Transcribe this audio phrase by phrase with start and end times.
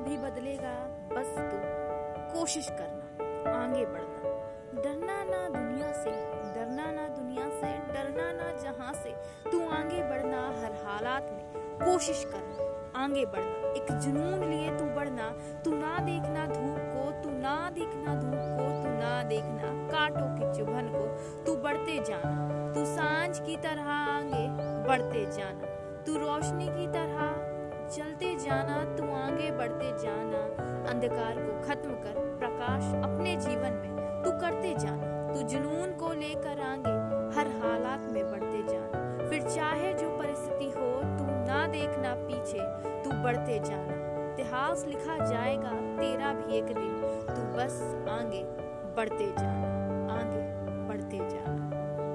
[0.00, 0.74] भी बदलेगा,
[1.12, 1.58] बस तू
[2.34, 3.06] कोशिश करना,
[3.64, 4.20] आगे बढ़ना।
[4.82, 6.10] डरना ना दुनिया से,
[6.54, 9.10] डरना ना दुनिया से, डरना ना जहाँ से।
[9.50, 12.68] तू आगे बढ़ना हर हालात में, कोशिश करना
[13.04, 15.28] आगे बढ़ना। एक जुनून लिए तू बढ़ना,
[15.64, 20.58] तू ना देखना धूप को, तू ना देखना धूप को, तू ना देखना कांटों की
[20.58, 21.06] चुभन को।
[21.44, 24.46] तू बढ़ते जाना, तू साँझ की तरह आगे
[24.88, 25.66] बढ़ते जाना।
[26.06, 27.19] तू रोशनी की तरह
[27.90, 30.38] चलते जाना, तू आगे बढ़ते जाना।
[30.90, 36.60] अंधकार को खत्म कर प्रकाश अपने जीवन में। तू करते जाना, तू जुनून को लेकर
[36.60, 42.58] आगे, हर हालात में बढ़ते जाना। फिर चाहे जो परिस्थिति हो, तू ना देखना पीछे,
[43.04, 48.44] तू बढ़ते जाना। इतिहास लिखा जाएगा, तेरा भी एक दिन। तू बस आगे
[48.96, 49.79] बढ़ते जाना।